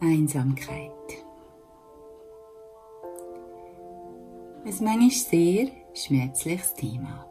[0.00, 0.90] Einsamkeit.
[4.64, 7.26] Ein manchmal sehr schmerzliches Thema.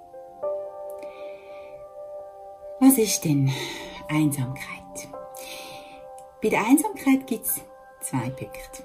[2.80, 3.52] Was ist denn
[4.08, 5.10] Einsamkeit?
[6.42, 7.62] Bei der Einsamkeit gibt es
[8.02, 8.84] zwei Punkte.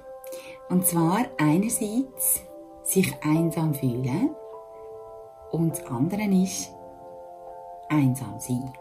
[0.69, 2.41] Und zwar einerseits
[2.83, 4.35] sich einsam fühlen
[5.51, 6.71] und das andere ist
[7.89, 8.71] einsam sein.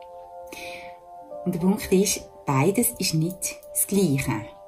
[1.44, 4.59] Und der Punkt ist, beides ist nicht das Gleiche.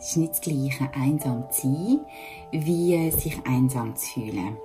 [0.00, 2.06] Es ist nicht das Gleiche, einsam zu sein,
[2.52, 4.56] wie sich einsam zu fühlen.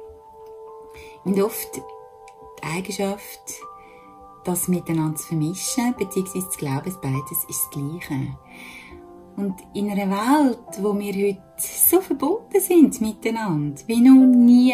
[1.26, 3.62] Und oft die Eigenschaft,
[4.46, 8.38] das miteinander zu vermischen, beziehungsweise zu glauben, beides ist das Gleiche.
[9.36, 14.74] Und in einer Welt, wo wir heute so verbunden sind miteinander, wie noch nie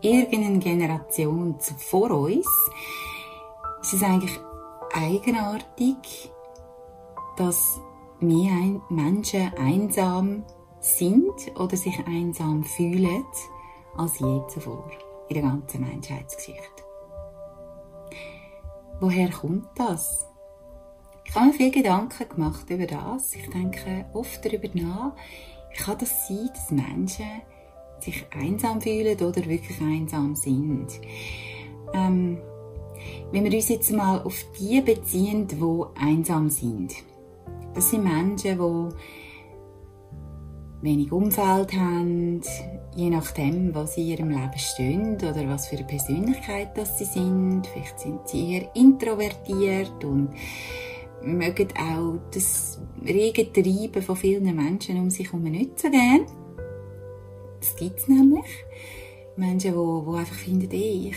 [0.00, 2.48] irgendeine Generation vor uns,
[3.82, 4.40] ist es eigentlich
[4.94, 6.32] eigenartig,
[7.36, 7.78] dass
[8.20, 10.44] mehr Menschen einsam
[10.80, 13.24] sind oder sich einsam fühlen
[13.96, 14.90] als je zuvor
[15.28, 16.82] in der ganzen Menschheitsgeschichte.
[19.00, 20.26] Woher kommt das?
[21.24, 23.34] Ich habe mir viele Gedanken gemacht über das.
[23.34, 25.12] Ich denke oft darüber nach,
[25.76, 27.42] kann das sein, dass Menschen
[28.00, 31.00] sich einsam fühlen oder wirklich einsam sind.
[31.92, 32.38] Ähm,
[33.30, 35.60] wenn wir uns jetzt mal auf die beziehen, die
[36.00, 36.94] einsam sind.
[37.74, 38.94] Das sind Menschen, die
[40.82, 42.40] wenig Umfeld haben,
[42.94, 47.66] je nachdem, was in ihrem Leben stehen oder was für eine Persönlichkeit das sie sind.
[47.66, 50.30] Vielleicht sind sie eher introvertiert und
[51.22, 56.26] mögen auch das rege Treiben von vielen Menschen um sich herum nicht so gern.
[57.60, 58.46] Das gibt es nämlich.
[59.36, 61.16] Menschen, die, die einfach finden, ich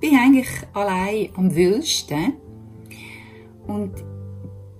[0.00, 2.34] bin eigentlich allein am wühlsten.
[3.66, 3.92] Und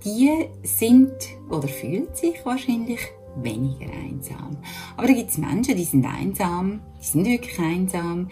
[0.03, 1.13] die sind
[1.49, 2.99] oder fühlen sich wahrscheinlich
[3.37, 4.57] weniger einsam.
[4.97, 8.29] Aber da gibt es Menschen, die sind einsam, die sind wirklich einsam.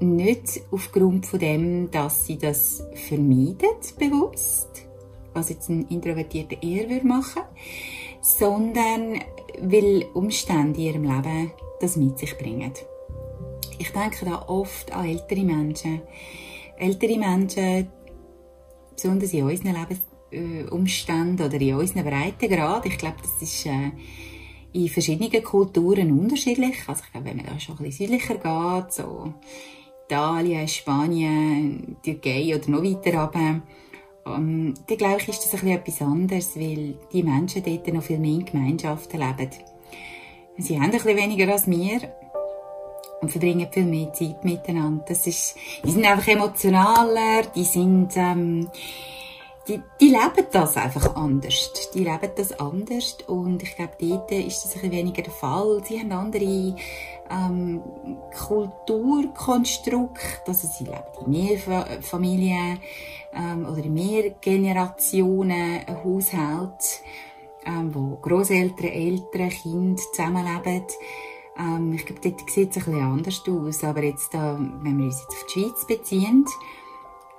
[0.00, 4.86] Nicht aufgrund von dem, dass sie das vermeiden, bewusst,
[5.32, 7.42] was jetzt ein Introvertierter eher würde machen,
[8.20, 9.20] sondern
[9.60, 12.72] weil Umstände in ihrem Leben das mit sich bringen.
[13.78, 16.02] Ich denke da oft an ältere Menschen.
[16.76, 17.88] Ältere Menschen,
[18.94, 19.76] besonders in unseren
[20.34, 22.86] Lebensumständen oder in unseren Breitengrad.
[22.86, 23.90] Ich glaube, das ist äh,
[24.72, 26.76] in verschiedenen Kulturen unterschiedlich.
[26.86, 29.34] Also ich glaube, wenn man da schon ein bisschen südlicher geht, so
[30.06, 33.62] Italien, Spanien, Türkei oder noch weiter runter,
[34.26, 38.02] ähm, dann glaube ich, ist das ein bisschen etwas anderes, weil die Menschen dort noch
[38.02, 39.50] viel mehr in Gemeinschaften leben.
[40.56, 42.00] Sie haben ein bisschen weniger als wir,
[43.20, 45.04] und verbringen viel mehr Zeit miteinander.
[45.08, 48.68] Das ist, die sind einfach emotionaler, die sind, ähm,
[49.68, 51.72] die, die leben das einfach anders.
[51.94, 55.82] Die leben das anders und ich glaube, dort ist das ein weniger der Fall.
[55.84, 56.76] Sie haben andere
[57.30, 57.82] ähm,
[58.46, 61.58] Kulturkonstrukte, also sie leben in mehr
[62.02, 62.78] Familien
[63.34, 67.00] ähm, oder in mehr Generationen Haushalt,
[67.64, 70.84] ähm, wo Großeltern, Eltern, Kinder zusammenleben.
[71.58, 73.84] Ähm, ich glaube, dort sieht es ein bisschen anders aus.
[73.84, 76.44] Aber jetzt, da, wenn wir uns jetzt auf die Schweiz beziehen,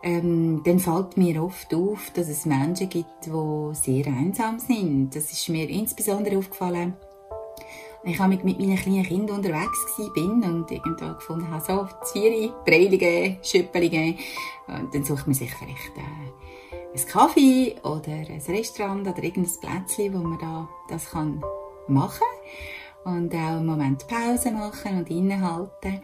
[0.05, 5.15] ähm, dann fällt mir oft auf, dass es Menschen gibt, die sehr einsam sind.
[5.15, 6.93] Das ist mir insbesondere aufgefallen,
[8.07, 9.79] ich habe mit, meinen kleinen Kindern unterwegs
[10.13, 14.15] bin und irgendwo gefunden habe, so, Zvieri, Breilige, Schüppelige.
[14.67, 20.13] Und dann sucht man sich vielleicht äh, einen Kaffee oder ein Restaurant oder irgendein Plätzchen,
[20.13, 21.43] wo man da das kann
[21.87, 22.27] machen
[23.03, 26.01] kann und auch einen Moment Pause machen und innehalten.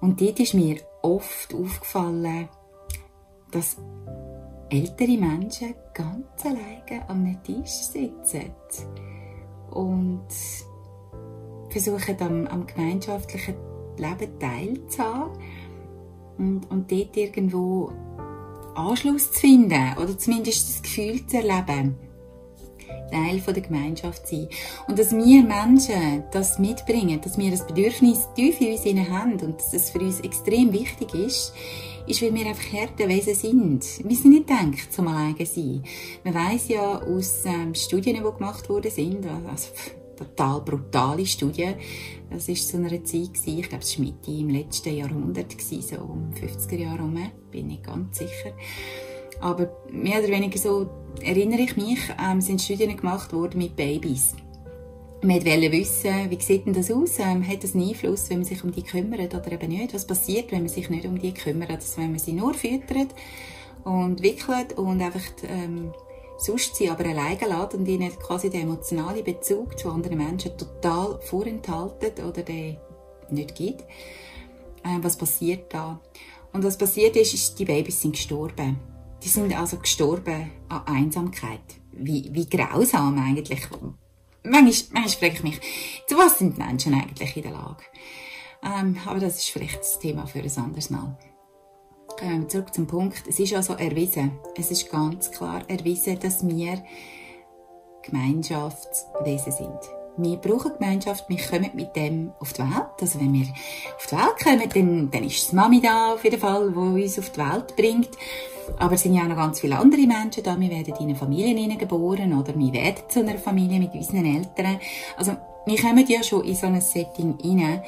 [0.00, 2.48] Und dort ist mir oft aufgefallen,
[3.50, 3.76] dass
[4.70, 8.52] ältere Menschen ganz alleine am Tisch sitzen
[9.70, 10.26] und
[11.70, 13.54] versuchen am, am gemeinschaftlichen
[13.96, 15.32] Leben teilzuhaben
[16.38, 17.92] und, und dort irgendwo
[18.74, 21.96] Anschluss zu finden oder zumindest das Gefühl zu erleben,
[23.10, 24.48] Teil der Gemeinschaft sein.
[24.86, 29.58] Und dass wir Menschen das mitbringen, dass wir das Bedürfnis tief in uns haben und
[29.58, 31.54] dass das für uns extrem wichtig ist,
[32.08, 34.08] ist, weil wir einfach Härtewesen sind.
[34.08, 35.84] Wir sind nicht gedacht zum alleine sein.
[36.24, 39.68] Man weiss ja aus ähm, Studien, die gemacht worden sind, also
[40.16, 41.74] total brutale Studien,
[42.30, 45.82] das war zu einer Zeit, gewesen, ich glaube, es war Mitte im letzten Jahrhundert, gewesen,
[45.82, 48.52] so um 50er Jahre herum, bin ich ganz sicher.
[49.40, 50.90] Aber mehr oder weniger so
[51.22, 54.34] erinnere ich mich, ähm, sind Studien gemacht worden mit Babys.
[55.20, 57.18] Man wollte wissen, wie sieht denn das aus?
[57.18, 59.92] Ähm, hat das einen Einfluss, wenn man sich um die kümmert oder eben nicht?
[59.92, 61.70] Was passiert, wenn man sich nicht um die kümmert?
[61.70, 63.08] Also wenn man sie nur füttert
[63.82, 65.92] und wickelt und einfach ähm,
[66.38, 71.18] sonst sie aber alleine lassen und ihnen quasi den emotionalen Bezug zu anderen Menschen total
[71.22, 72.76] vorenthalten oder den
[73.30, 73.80] nicht gibt.
[74.84, 76.00] Äh, was passiert da?
[76.52, 78.78] Und was passiert ist, ist, die Babys sind gestorben.
[79.24, 81.60] Die sind also gestorben an Einsamkeit.
[81.90, 83.66] Wie, wie grausam eigentlich.
[84.48, 85.60] Manchmal, manchmal frage ich mich,
[86.06, 87.84] zu was sind die Menschen eigentlich in der Lage?
[88.62, 91.16] Ähm, aber das ist vielleicht das Thema für ein anderes Mal.
[92.20, 93.22] Ähm, zurück zum Punkt.
[93.28, 96.82] Es ist also erwiesen, es ist ganz klar erwiesen, dass wir
[98.02, 99.97] Gemeinschaftswesen sind.
[100.20, 102.90] Wir brauchen Gemeinschaft, wir kommen mit dem auf die Welt.
[103.00, 103.46] Also wenn wir
[103.96, 107.18] auf die Welt kommen, dann, dann ist die Mami da auf jeden Fall, die uns
[107.20, 108.10] auf die Welt bringt.
[108.78, 110.58] Aber es sind ja auch noch ganz viele andere Menschen da.
[110.58, 114.80] Wir werden in eine Familie geboren oder wir werden zu einer Familie mit unseren Eltern.
[115.16, 115.36] Also
[115.66, 117.82] wir kommen ja schon in so ein Setting rein.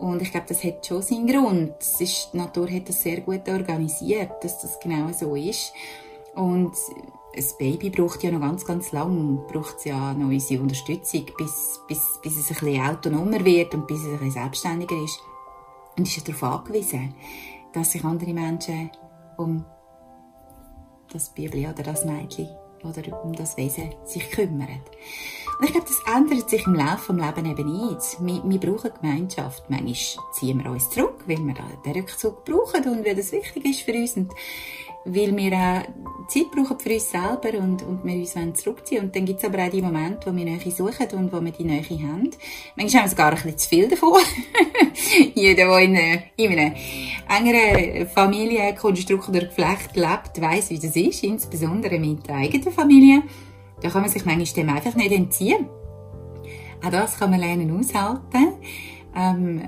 [0.00, 1.74] Und ich glaube, das hat schon seinen Grund.
[1.98, 5.72] Ist, die Natur hat das sehr gut organisiert, dass das genau so ist.
[6.34, 6.74] Und
[7.34, 12.18] ein Baby braucht ja noch ganz, ganz lang, braucht ja noch unsere Unterstützung, bis, bis,
[12.22, 15.20] bis es ein bisschen autonomer wird und bis es ein bisschen selbstständiger ist.
[15.96, 17.14] Und ist ja darauf angewiesen,
[17.72, 18.90] dass sich andere Menschen
[19.36, 19.64] um
[21.12, 22.48] das Bibli oder das Mädchen
[22.82, 24.80] oder um das Wesen sich kümmern.
[25.58, 28.16] Und ich glaube, das ändert sich im Laufe des Lebens eben nicht.
[28.20, 29.68] Wir, wir brauchen Gemeinschaft.
[29.68, 31.54] Manchmal ziehen wir uns zurück, weil wir
[31.84, 34.16] den Rückzug brauchen und weil das wichtig ist für uns.
[34.16, 34.32] Und
[35.04, 39.24] weil wir auch Zeit brauchen für uns selber und, und wir uns zurückziehen Und dann
[39.24, 41.82] gibt es aber auch die Momente, wo wir Nähe suchen und wo wir die Nähe
[41.82, 42.30] haben.
[42.76, 44.20] Manchmal haben wir sogar ein bisschen zu viel davon.
[45.34, 45.96] Jeder, der in,
[46.36, 46.74] in einem
[47.28, 53.22] engeren Familienkonstrukt oder Geflecht lebt, weiß, wie das ist, insbesondere mit der eigenen Familie.
[53.82, 55.66] Da kann man sich manchmal dem einfach nicht entziehen.
[56.84, 58.54] Auch das kann man lernen aushalten.
[59.16, 59.62] Ähm,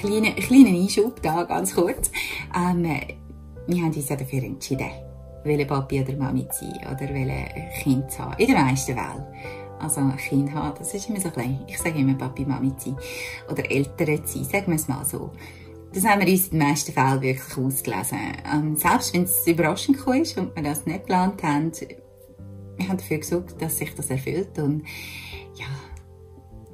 [0.00, 2.10] kleiner kleine Einschub da, ganz kurz.
[2.56, 2.86] Ähm,
[3.70, 4.90] wir haben uns ja dafür entschieden,
[5.44, 8.38] welche Papi oder Mami zu sein oder welche Kind zu haben.
[8.38, 9.26] In der meisten Fällen.
[9.78, 11.60] Also ein Kind haben, das ist immer so klein.
[11.66, 12.98] Ich sage immer Papi, Mami zu sein.
[13.50, 15.30] Oder Eltern zu sein, sagen wir es mal so.
[15.92, 18.18] Das haben wir uns in den meisten Fällen wirklich ausgelesen.
[18.52, 21.72] Ähm, selbst wenn es überraschend ist und wir das nicht geplant haben,
[22.76, 24.84] wir haben dafür gesorgt, dass sich das erfüllt und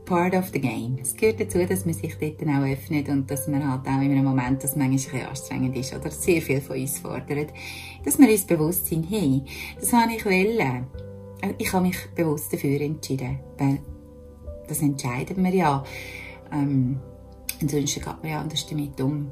[0.07, 0.99] part of the game.
[1.03, 4.13] Es gehört dazu, dass man sich dort auch öffnet und dass man halt auch in
[4.13, 7.53] einem Moment, das manchmal anstrengend ist oder sehr viel von uns fordert,
[8.05, 9.43] dass wir uns bewusst sind, hey,
[9.79, 10.87] das habe ich wollen.
[11.59, 13.81] Ich habe mich bewusst dafür entschieden, weil
[14.67, 15.85] das entscheiden wir ja.
[16.53, 16.99] Ähm,
[17.61, 19.31] ansonsten geht man ja anders damit um.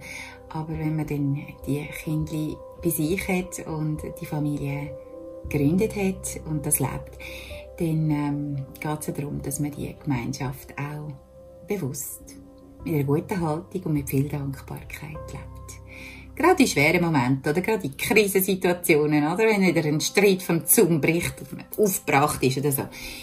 [0.50, 4.90] Aber wenn man dann die Kinder bei sich hat und die Familie
[5.48, 7.18] gegründet hat und das lebt,
[7.78, 11.12] dann ähm, geht es ja darum, dass man die Gemeinschaft auch
[11.66, 12.36] bewusst,
[12.84, 16.36] mit einer guten Haltung und mit viel Dankbarkeit lebt.
[16.36, 21.00] Gerade in schweren Momenten oder gerade in Krisensituationen oder wenn wieder ein Streit vom Zaun
[21.00, 22.82] bricht oder aufgebracht ist oder so,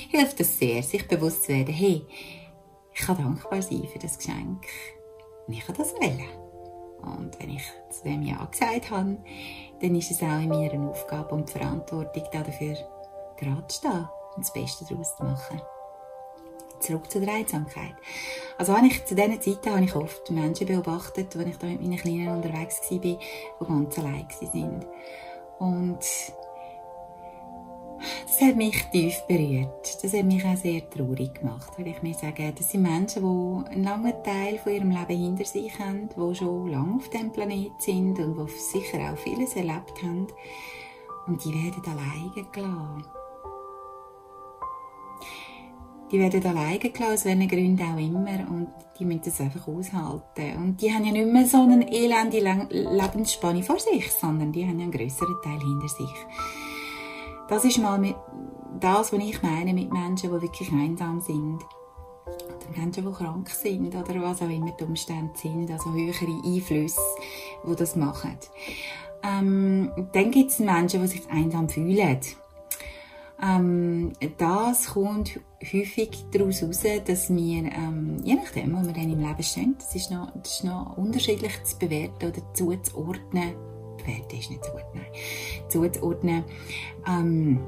[0.10, 2.06] hilft es sehr, sich bewusst zu werden, hey,
[2.94, 4.66] ich kann dankbar sein für das Geschenk
[5.48, 6.30] und ich kann das wählen.
[7.02, 9.18] Und wenn ich zu dem Ja gesagt habe,
[9.82, 12.78] dann ist es auch in mir eine Aufgabe und Verantwortung, dafür
[13.38, 15.62] gerade zu stehen und das Beste daraus zu machen.
[16.80, 17.94] Zurück zur Einsamkeit.
[18.58, 21.82] Also habe ich, zu diesen Zeiten habe ich oft Menschen beobachtet, wenn ich da mit
[21.82, 23.18] meinen Kleinen unterwegs war, die
[23.60, 24.86] ganz allein waren.
[25.60, 26.00] Und
[28.26, 30.04] das hat mich tief berührt.
[30.04, 33.72] Das hat mich auch sehr traurig gemacht, weil ich mir sage, das sind Menschen, die
[33.72, 37.80] einen langen Teil von ihrem Leben hinter sich haben, die schon lange auf dem Planet
[37.80, 40.28] sind und die sicher auch vieles erlebt haben.
[41.28, 43.21] Und die werden alleine gelassen.
[46.12, 48.50] Die werden alleine gelassen, aus welchen Gründen auch immer.
[48.50, 48.68] Und
[49.00, 50.58] die müssen das einfach aushalten.
[50.58, 54.78] Und die haben ja nicht mehr so eine elende Lebensspanne vor sich, sondern die haben
[54.78, 56.14] ja einen grösseren Teil hinter sich.
[57.48, 58.16] Das ist mal mit
[58.80, 61.60] das, was ich meine mit Menschen, die wirklich einsam sind.
[62.26, 67.02] Oder Menschen, die krank sind oder was auch immer die Umstände sind, also höhere Einflüsse,
[67.68, 68.38] die das machen.
[69.24, 72.20] Ähm, dann gibt es Menschen, die sich einsam fühlen.
[73.42, 79.20] Ähm, das kommt häufig daraus heraus, dass wir, ähm, je nachdem, wo wir dann im
[79.20, 83.56] Leben stehen, das ist noch, das ist noch unterschiedlich zu bewerten oder zuzuordnen,
[83.98, 85.06] bewerten ist nicht gut, nein,
[85.70, 86.44] zuzuordnen,
[87.08, 87.60] ähm,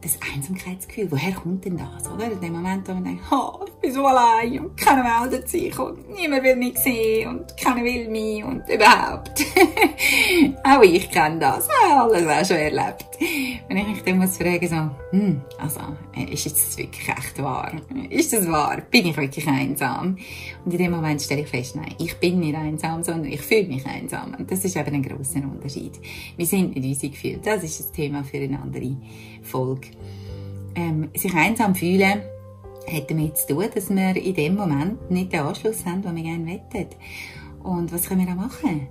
[0.00, 2.30] das Einsamkeitsgefühl, woher kommt denn das, oder?
[2.30, 6.08] In dem Moment, wo man denkt, oh, bin so allein und keiner meldet sich und
[6.14, 9.44] niemand will mich sehen und keiner will mich und überhaupt.
[10.64, 13.06] auch ich kenne das, alles auch schon erlebt.
[13.68, 15.80] Wenn ich mich dann muss fragen so, hm, also,
[16.16, 17.72] äh, ist das wirklich echt wahr?
[18.10, 18.82] Ist das wahr?
[18.90, 20.16] Bin ich wirklich einsam?
[20.64, 23.64] Und in dem Moment stelle ich fest, nein, ich bin nicht einsam, sondern ich fühle
[23.64, 24.34] mich einsam.
[24.38, 25.92] Und das ist eben ein grosser Unterschied.
[26.36, 27.40] Wir sind nicht unsere Gefühle.
[27.42, 28.96] Das ist das Thema für eine andere
[29.42, 29.88] Folge.
[30.74, 32.20] Ähm, sich einsam fühlen,
[32.92, 36.22] hat damit zu tun, dass wir in dem Moment nicht den Anschluss haben, den wir
[36.22, 36.96] gerne wettet.
[37.62, 38.88] Und was können wir da machen?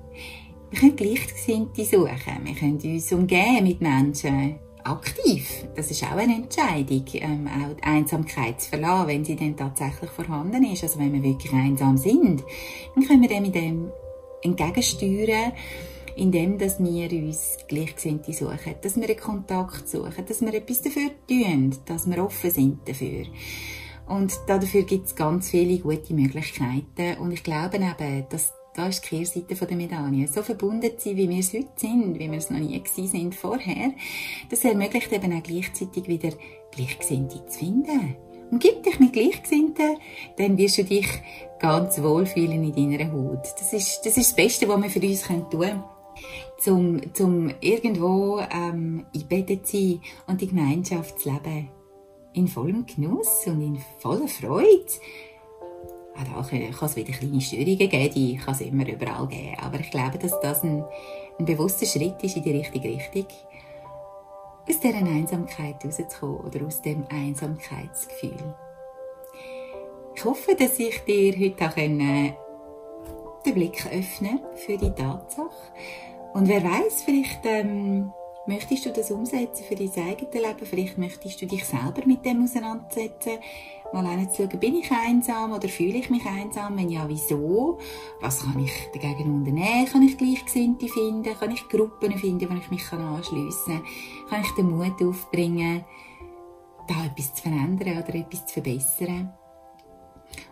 [0.70, 2.44] Wir können Gleichgesinnte suchen.
[2.44, 5.66] Wir können uns umgehen mit Menschen aktiv.
[5.76, 10.12] Das ist auch eine Entscheidung, ähm, auch die Einsamkeit zu verlassen, wenn sie dann tatsächlich
[10.12, 10.84] vorhanden ist.
[10.84, 12.44] Also wenn wir wirklich einsam sind,
[12.94, 13.92] dann können wir dem mit dem
[14.42, 15.54] entgegensteuern,
[16.16, 21.10] indem dass wir uns Gleichgesinnte suchen, dass wir einen Kontakt suchen, dass wir etwas dafür
[21.28, 23.26] tun, dass wir offen sind dafür.
[24.08, 27.18] Und dafür gibt es ganz viele gute Möglichkeiten.
[27.20, 30.28] Und ich glaube eben, dass da ist die Kehrseite der Medaille.
[30.28, 33.36] So verbunden sein, wie wir es heute sind, wie wir es noch nie gewesen sind
[33.36, 33.94] vorher,
[34.50, 36.32] das ermöglicht eben auch gleichzeitig wieder
[36.72, 38.18] Gleichgesinnte zu finden.
[38.52, 39.98] Umgib dich mit Gleichgesinnten,
[40.38, 41.08] dann wirst du dich
[41.60, 43.44] ganz wohlfühlen in deiner Haut.
[43.44, 45.84] Das ist das, ist das Beste, was wir für uns tun können.
[46.60, 51.70] Zum, zum irgendwo ähm, eingebettet sein und die Gemeinschaft zu leben
[52.36, 54.86] in vollem Genuss und in voller Freude.
[56.36, 59.58] Auch da kann es wieder kleine Störungen geben, die kann es immer überall geben.
[59.62, 60.84] Aber ich glaube, dass das ein,
[61.40, 63.26] ein bewusster Schritt ist in die richtige Richtung,
[64.68, 68.56] aus dieser Einsamkeit rauszukommen oder aus dem Einsamkeitsgefühl.
[70.16, 71.76] Ich hoffe, dass ich dir heute auch
[73.46, 75.50] den Blick öffnen für die Tatsache.
[76.34, 78.12] Und wer weiß, vielleicht ähm,
[78.48, 80.66] Möchtest du das umsetzen für dein eigenes Leben?
[80.66, 83.40] Vielleicht möchtest du dich selber mit dem auseinandersetzen.
[83.92, 86.78] Mal schauen, bin ich einsam oder fühle ich mich einsam?
[86.78, 87.80] Wenn ja, wieso?
[88.22, 89.88] Was kann ich dagegen unternehmen?
[89.88, 91.34] Kann ich Gleichgesinnte finden?
[91.40, 94.30] Kann ich Gruppen finden, wo ich mich anschliessen kann?
[94.30, 95.84] Kann ich den Mut aufbringen,
[96.88, 99.34] da etwas zu verändern oder etwas zu verbessern?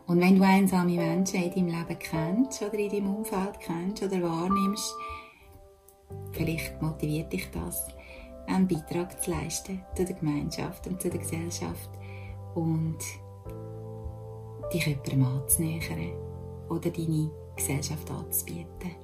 [0.08, 4.22] Und wenn du einsame Menschen in deinem Leben kennst oder in deinem Umfeld kennst oder
[4.22, 4.94] wahrnimmst,
[6.32, 7.88] Vielleicht motiviert dich das,
[8.48, 11.90] einen Beitrag zu leisten zu der Gemeinschaft und zu der Gesellschaft
[12.56, 12.98] und
[14.74, 16.14] dich jemandem anzunähern
[16.70, 18.96] oder deine Gesellschaft anzubieten.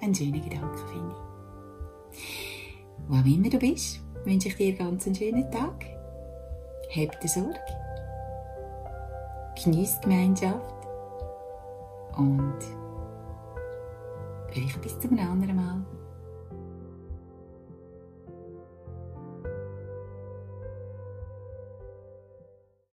[0.00, 1.34] Ein schöner Gedanke, finde ich.
[3.08, 5.84] Wo auch immer du bist, wünsche ich dir ganz einen schönen Tag.
[6.94, 7.58] Hab dir Sorge.
[9.62, 10.74] Genieß die Gemeinschaft.
[12.16, 12.58] Und
[14.48, 15.84] vielleicht bis zum anderen Mal.